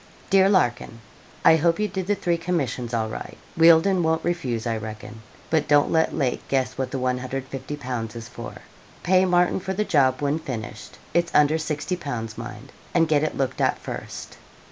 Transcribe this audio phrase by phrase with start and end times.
[0.31, 0.99] 'DEAR LARKIN,
[1.45, 3.37] I hope you did the three commissions all right.
[3.55, 8.55] Wealdon won't refuse, I reckon but don't let Lake guess what the 150_l._ is for.
[9.03, 12.35] Pay Martin for the job when finished; it is under 60_l._.
[12.35, 14.37] mind; and get it looked at first.'